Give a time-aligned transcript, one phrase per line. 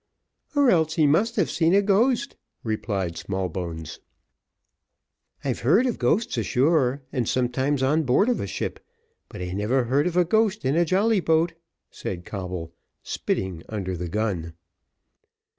[0.55, 3.99] "Or else he must have seen a ghost," replied Smallbones.
[5.43, 8.79] "I've heard of ghosts ashore, and sometimes on board of a ship,
[9.29, 11.53] but I never heard of a ghost in a jolly boat,"
[11.91, 14.53] said Coble, spitting under the gun.